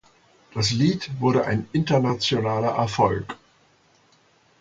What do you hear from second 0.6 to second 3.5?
Lied wurde ein internationaler Erfolg.